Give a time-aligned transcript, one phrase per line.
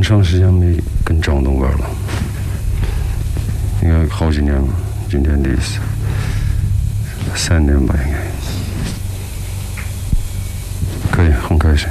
[0.00, 1.84] 很长时间没跟张东玩了，
[3.82, 4.66] 应该好几年了。
[5.10, 5.78] 今天第四
[7.36, 8.18] 三年吧，应该
[11.14, 11.86] 可以，很开心。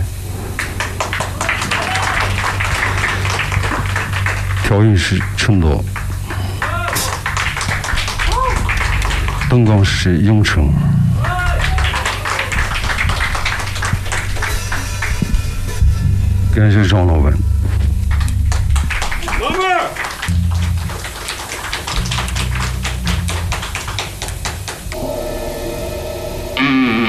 [4.63, 5.85] 调音是陈朵，
[9.51, 10.73] 灯光是永成。
[16.55, 17.31] 感谢张老板。
[26.69, 27.08] Mm-hmm.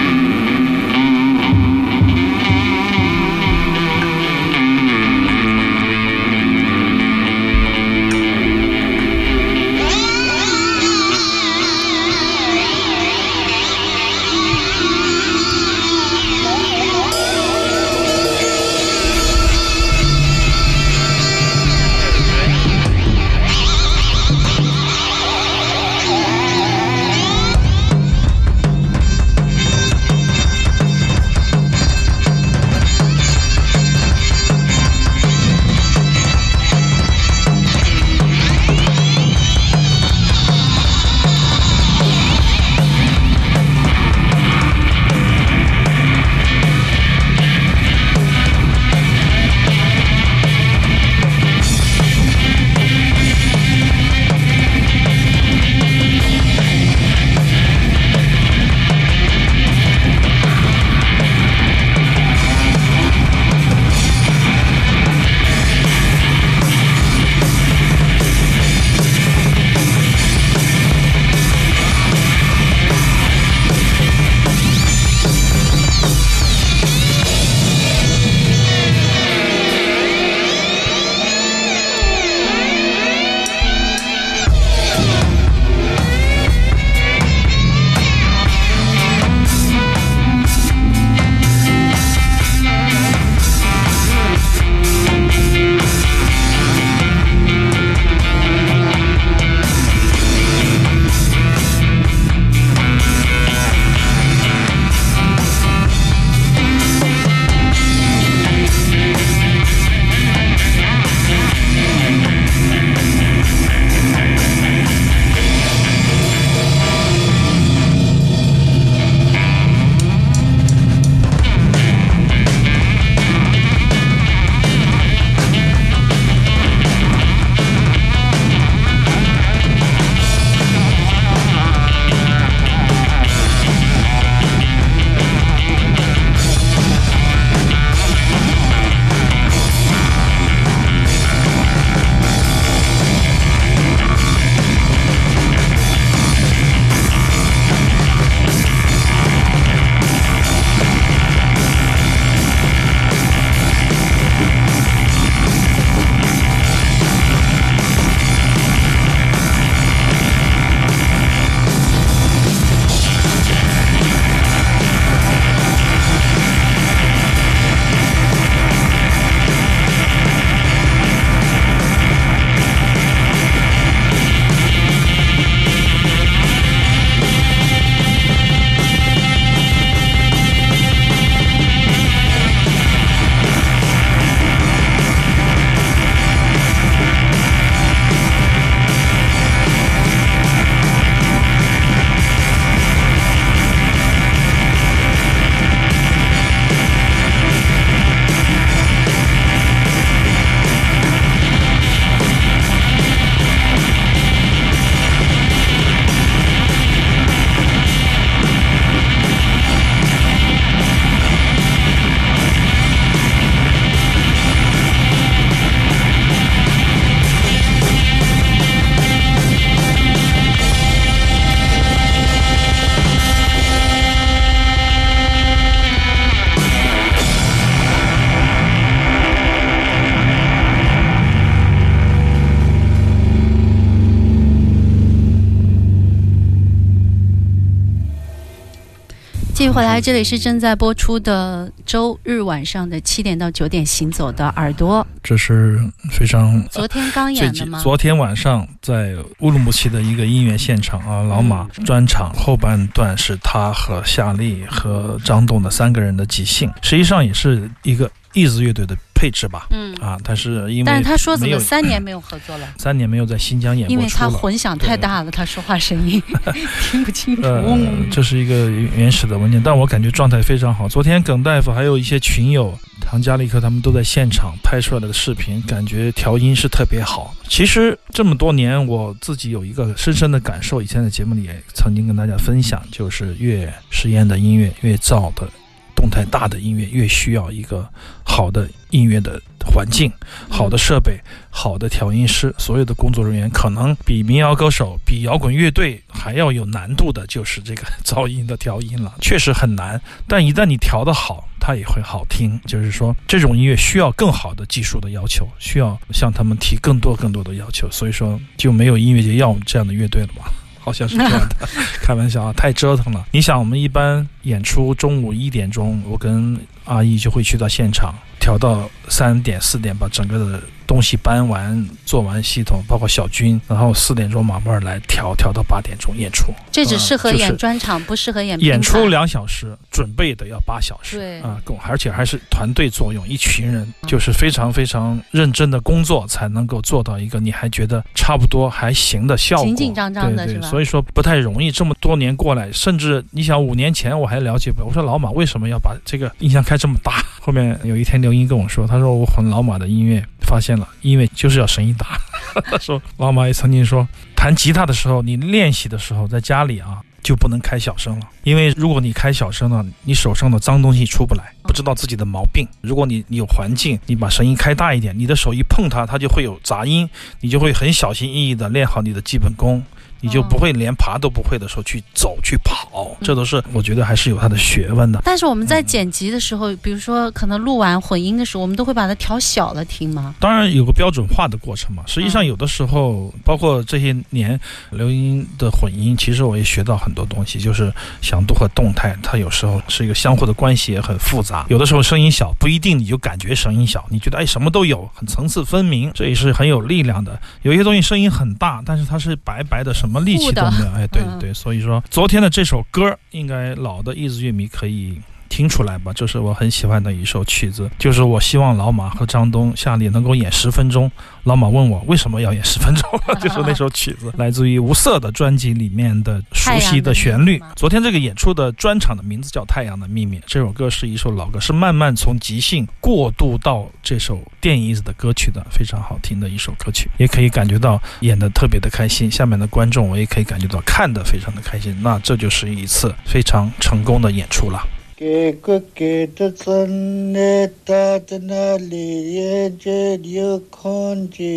[239.71, 245.07] 续回来，这里是正在播出的周日晚上的七点到九点行走的耳朵。
[245.23, 245.79] 这是
[246.11, 247.79] 非常昨天刚演的吗？
[247.81, 259.67] 昨天晚上在乌鲁木齐的一个音乐现场啊，老马专场后半段是他和夏利和张栋的三个人的即兴，实际上也是一个 Ease 乐队的配置吧。
[259.71, 262.67] 嗯，啊，但是因为但是他说怎么三年没有合作了？
[262.81, 264.31] 三年没有在新疆演因为过出了。
[264.31, 266.23] 他混响太大了，他说话声音
[266.81, 267.43] 听不清楚。
[267.43, 267.63] 呃，
[268.11, 270.89] 这是一个原始的文件，但我感觉状态非常好。
[270.89, 277.35] 昨天耿大夫还有一些群友，唐佳丽克他们都在现场拍出来的视频，感觉调音是特别好。
[277.49, 285.49] 其实这么多年，我自己有一个深深的感受，以前在节目里也曾经跟大家分享，就是越实验的音乐，越燥的。
[285.97, 287.87] 动态大的音乐越需要一个
[288.25, 290.13] 好的音乐的环境、
[290.49, 291.19] 好的设备、
[291.51, 300.01] 好的调音师，所有的工作人员可能比民谣歌手、比摇滚乐队还要有难度的，就是这个噪音的调音了， 确实很难。
[300.27, 302.61] 但一旦你调得好，它也会好听。
[302.67, 310.45] 就是说，这种音乐需要更好的技术的要求，需要向他们提更多更多的要求，所以说就没有音乐节要我们这样的乐队了嘛。
[310.83, 311.69] 好像是这样的，
[312.03, 313.27] 开玩笑啊，太折腾了。
[313.33, 326.53] 你想，我们一般演出中午一点钟，我跟阿姨就会去到现场，调到三点四点，把整个的东西搬完、做完系统，包括小军，然后四点钟马妹儿来调，调到八点钟演出。
[326.73, 331.19] 这只适合演专场，不适合演演出两小时，准备的要八小时。
[331.19, 339.67] 对啊，够，而且还是团队作用，一群人就是非常非常认真的工作，才能够做到一个你还觉得差不多还行的效果。
[339.67, 341.71] 紧紧张张的对对，是吧所以说不太容易。
[341.71, 347.23] 这么多年过来，甚至你想五年前我还了解不了，我说老马为什么要把这个音箱开这么大？
[347.43, 352.07] 后面有一天刘英跟我说，他说我混老马的音乐，发现了音乐就是要声音大。
[352.71, 354.07] 他说老马也曾经说，
[354.37, 357.01] 弹吉他的时候，你练习的时候在家里啊。
[357.23, 362.67] 就不能开小声了，因为如果你开小声了，你手上的脏东西出不来，不知道自己的毛病。
[362.81, 367.09] 如果你你有环境，你把声音开大一点，你的手一碰它，它就会有杂音，
[367.43, 369.85] 你就会很小心翼翼地练好你的基本功，
[370.21, 375.21] 你就不会连爬都不会的时候去走去跑，这都是我觉得还是有它的学问的。
[375.25, 380.35] 但是我们在剪辑的时候，比如说可能录完混音的时候，我们都会把它调小了听吗？
[380.39, 382.03] 当然有个标准化的过程嘛。
[382.07, 384.59] 实际上嗯有的时候，包括这些年
[384.91, 391.67] 刘英的混音，其实我也学到很多东西，就是响度和动态，它有时候是一个相互的关系，也很复杂。
[391.69, 397.41] 有的时候声音小不一定你就感觉声音小，你觉得哎什么都有，很层次分明，这也是很有力量的。
[397.63, 400.91] 有一些东西声音很大，但是它是白白的，什么力气都没有。
[400.93, 405.21] 哎，对对对，所以说昨天的这首歌，应该老的 Ease 乐迷可以。
[405.51, 411.11] 听出来吧，这是我很喜欢的一首曲子，就是我希望老马和张东、夏丽能够演十分钟。
[411.45, 413.11] 老马问我为什么要演十分钟，
[413.41, 417.61] 就是那首曲子，来自于无色的专辑里面的熟悉的旋律。
[417.75, 429.29] 昨天这个演出的专场的名字叫《太阳的秘密》，这首歌是一首老歌，是慢慢从即兴过渡到这首电影的歌曲的，非常好听的一首歌曲，也可以感觉到演的特别的开心。
[429.31, 434.81] 下面的观众我也可以感觉到看的非常的开心，那这就是一次非常成功的演出了。
[435.21, 437.53] Ke kuke tatsane
[437.87, 440.01] tatana liye je
[440.37, 441.57] yukonji.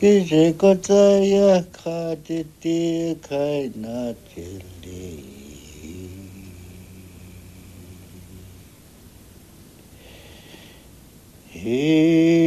[0.00, 2.80] Kije kotsaya kaditi
[3.26, 5.06] kaina chili.
[11.52, 12.41] He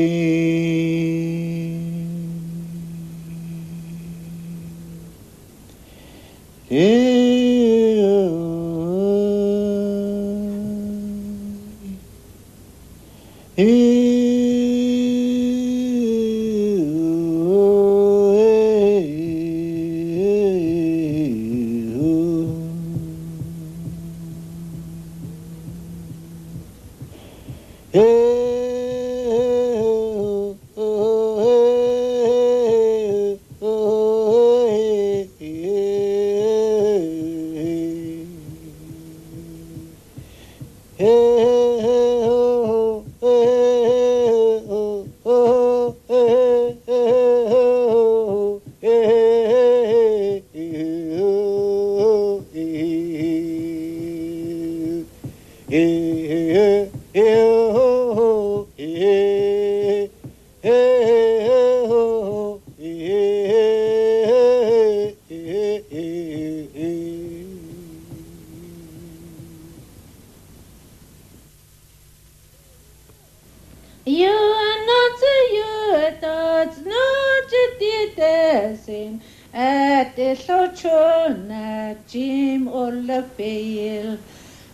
[79.53, 84.17] at the so chona jim or la fail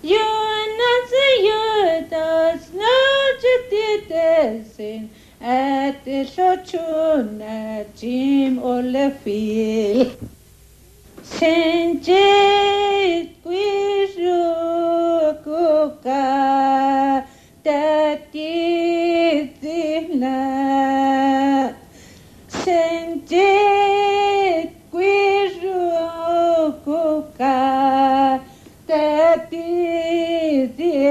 [0.01, 0.27] you
[0.59, 0.79] and
[1.13, 5.09] the you does not you did sin
[5.41, 10.09] at the so chona jim or la fail
[11.21, 14.41] sin jit quiz you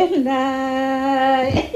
[0.09, 1.75] good night.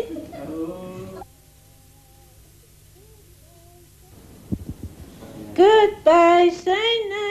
[5.55, 7.24] Goodbye, Saina.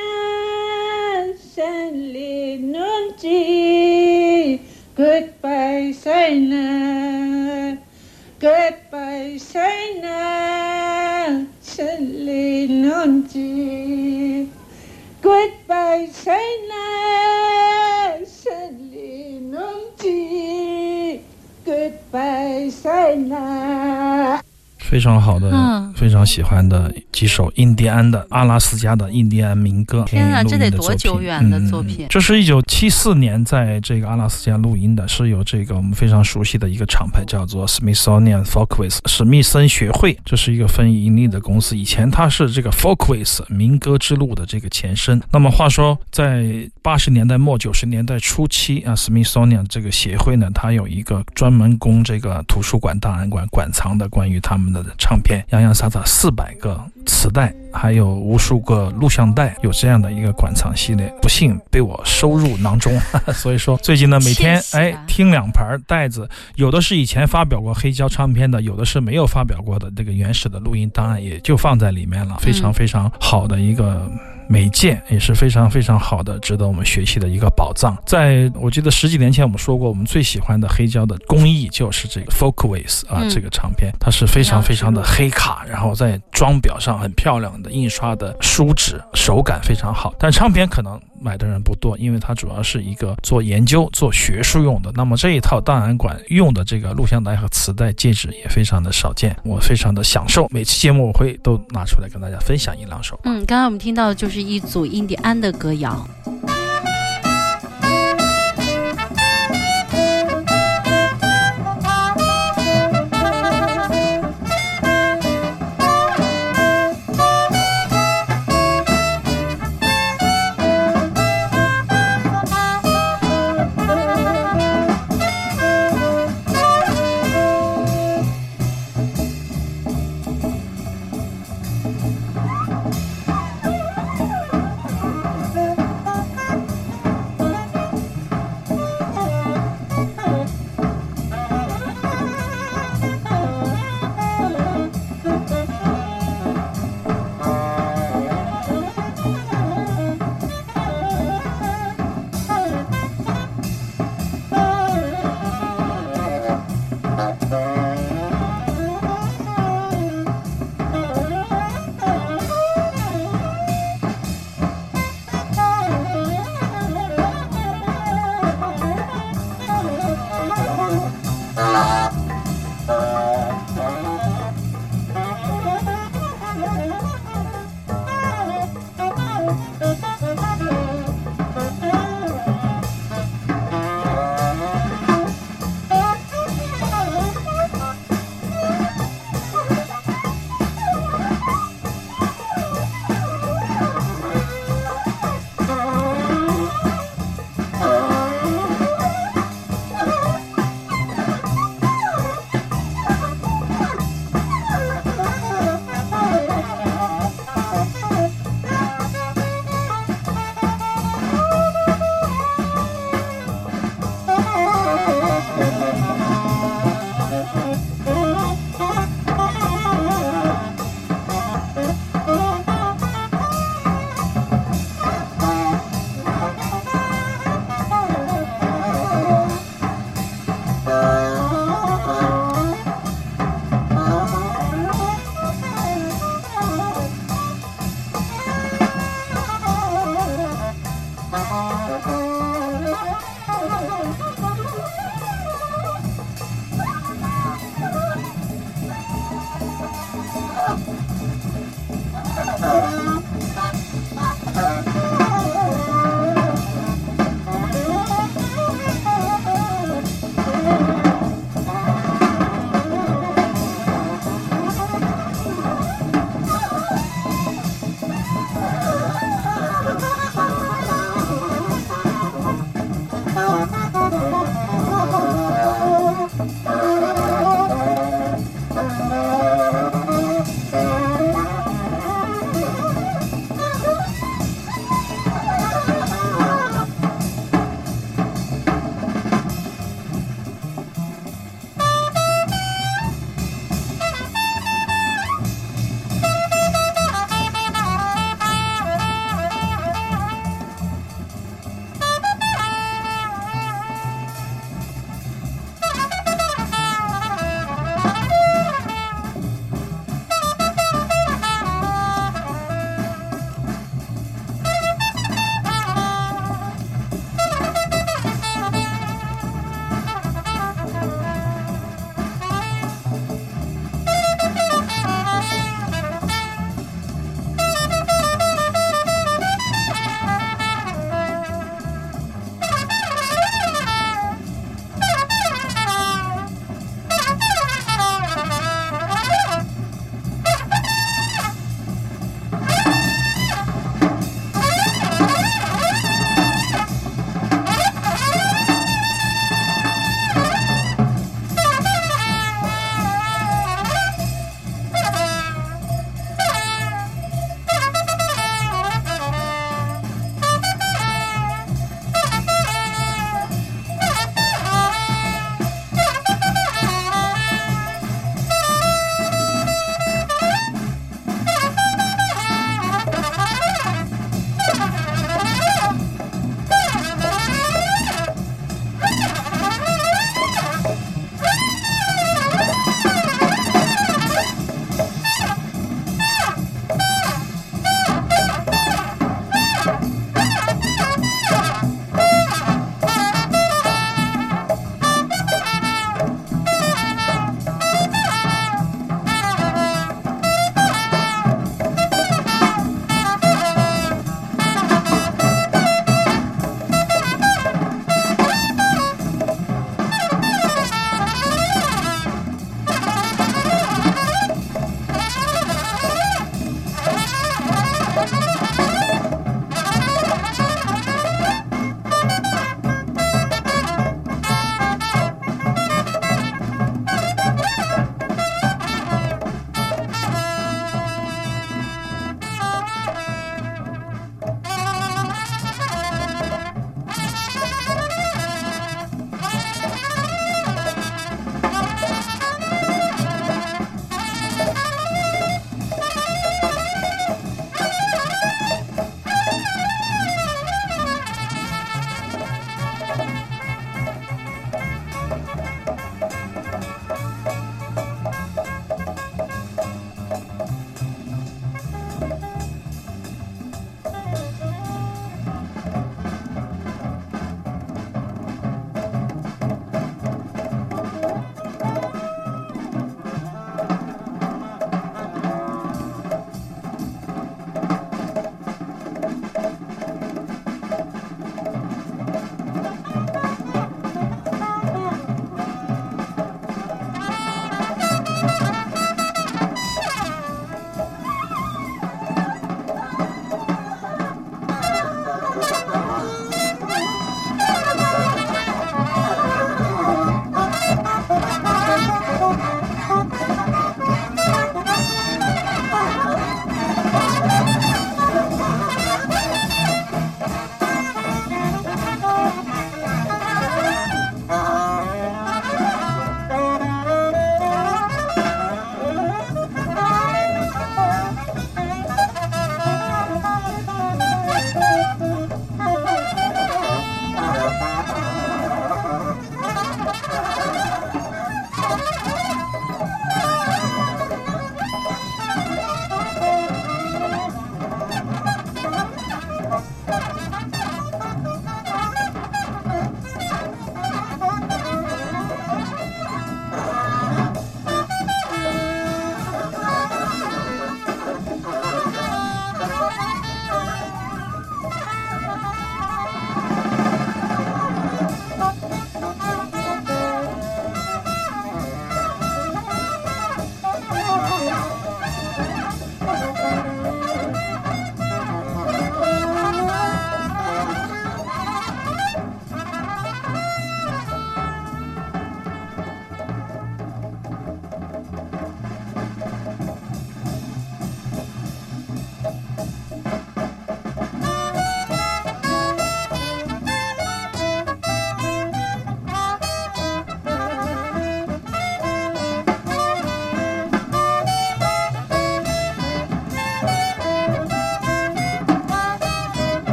[24.94, 25.92] 非常好的，嗯。
[25.96, 30.04] 非常喜欢的几首印第安的阿拉斯加的印第安民歌。
[30.06, 41.78] 天啊这得多久远的作品嗯这是一九七四年在这个阿拉斯加录音的，是由这个我们非常熟悉的一个厂牌叫做 Smithsonian Folkways 史密森学会，这是一个非盈利的公司。
[41.78, 45.22] 以前它是这个 Folkways 民歌之路的这个前身。
[45.32, 62.94] 那么话说，在八十年代末九十年代初期啊，Smithsonian 这个协会呢，它有一个专门供这个图书馆、档案馆馆藏的关于他们的唱片，洋洋洒洒四百个磁带，还有无数个录像带，有这样的一个馆藏系列，不幸被我收入囊中。
[63.34, 74.10] 所以说，最近呢，每天哎听两盘带子，有的是以前发表过黑胶唱片的，有的是没有发表过的这个原始的录音档案，也就放在里面了，非常非常好的一个。
[74.48, 77.98] 媒介也是非常非常好的，值得我们学习的一个宝藏。
[78.06, 90.14] 在我记得十几年前我们说过，我们最喜欢的黑胶的工艺就是这个 Folkways 啊，嗯这个唱片它是非常非常的黑卡，然后在装裱上很漂亮的印刷的书纸，手感非常好。
[90.20, 94.92] 但唱片可能买的人不多，因为它主要是一个做研究、做学术用的。
[94.94, 100.48] 那么这一套档案馆用的这个录像带和磁带介质也非常的少见，我非常的享受。
[100.52, 103.20] 每期节目我会都拿出来跟大家分享一两首。
[103.24, 106.08] 嗯，刚刚我们听到的是一组印第安的歌谣。